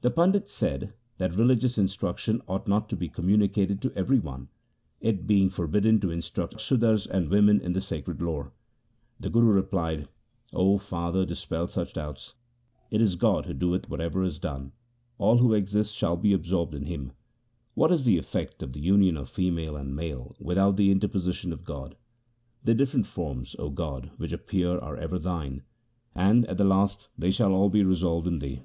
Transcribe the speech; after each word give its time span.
1 0.00 0.10
The 0.12 0.16
Pandit 0.16 0.48
said 0.48 0.94
that 1.18 1.34
religious 1.34 1.76
instruction 1.76 2.40
ought 2.46 2.68
not 2.68 2.88
to 2.88 2.96
be 2.96 3.08
communicated 3.08 3.82
to 3.82 3.92
every 3.94 4.20
one, 4.20 4.48
it 5.00 5.26
being 5.26 5.50
for 5.50 5.66
bidden 5.66 5.98
to 6.00 6.12
instruct 6.12 6.60
Sudars 6.60 7.06
and 7.08 7.28
women 7.28 7.60
in 7.60 7.72
the 7.72 7.80
sacred 7.80 8.22
lore. 8.22 8.52
The 9.18 9.28
Guru 9.28 9.50
replied:— 9.52 10.08
O, 10.54 10.78
father, 10.78 11.26
dispel 11.26 11.66
such 11.66 11.94
doubts. 11.94 12.34
It 12.90 13.00
is 13.02 13.16
God 13.16 13.44
who 13.44 13.52
doeth 13.52 13.90
whatever 13.90 14.22
is 14.22 14.38
done; 14.38 14.72
all 15.18 15.38
who 15.38 15.52
exist 15.54 15.94
shall 15.94 16.16
be 16.16 16.32
absorbed 16.32 16.74
in 16.74 16.84
Him. 16.86 17.12
What 17.74 17.90
is 17.92 18.04
the 18.04 18.16
effect 18.16 18.62
of 18.62 18.72
the 18.72 18.80
union 18.80 19.16
of 19.16 19.28
female 19.28 19.76
and 19.76 19.94
male 19.94 20.36
without 20.38 20.76
the 20.76 20.92
interposition 20.92 21.52
of 21.52 21.64
God? 21.64 21.96
The 22.62 22.74
different 22.74 23.06
forms, 23.06 23.56
O 23.58 23.68
God, 23.70 24.12
which 24.16 24.32
appear 24.32 24.78
are 24.78 24.96
ever 24.96 25.18
Thine, 25.18 25.64
and 26.14 26.46
at 26.46 26.56
the 26.58 26.64
last 26.64 27.08
they 27.18 27.32
shall 27.32 27.50
all 27.52 27.68
be 27.68 27.82
resolved 27.82 28.26
in 28.28 28.38
Thee. 28.38 28.62